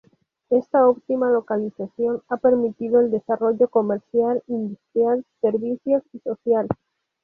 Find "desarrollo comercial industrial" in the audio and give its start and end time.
3.11-5.23